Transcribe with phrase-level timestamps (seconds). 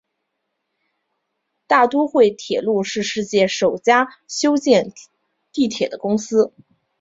[1.67, 4.91] 大都会铁路是世界首家修建
[5.51, 6.51] 地铁的公司。